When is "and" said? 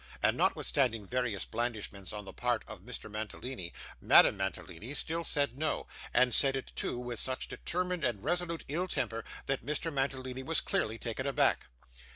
0.23-0.35, 6.11-6.33, 8.03-8.23